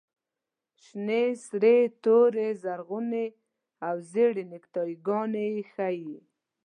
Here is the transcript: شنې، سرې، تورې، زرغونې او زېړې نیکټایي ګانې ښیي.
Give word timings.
شنې، 0.83 1.25
سرې، 1.45 1.77
تورې، 2.03 2.47
زرغونې 2.63 3.25
او 3.87 3.95
زېړې 4.11 4.43
نیکټایي 4.51 4.95
ګانې 5.07 5.47
ښیي. 5.71 6.17